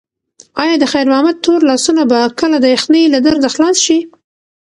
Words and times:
ایا 0.61 0.75
د 0.79 0.83
خیر 0.91 1.05
محمد 1.11 1.37
تور 1.45 1.59
لاسونه 1.69 2.01
به 2.11 2.19
کله 2.39 2.57
د 2.61 2.65
یخنۍ 2.75 3.03
له 3.13 3.19
درده 3.25 3.49
خلاص 3.55 3.77
شي؟ 3.85 3.99